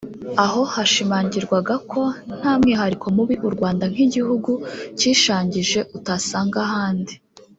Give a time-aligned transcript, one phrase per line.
[0.43, 2.01] aho hashimangirwaga ko
[2.39, 4.51] nta mwihariko mubi u Rwanda nk’igihugu
[4.99, 7.13] kishangije utasanga ahandi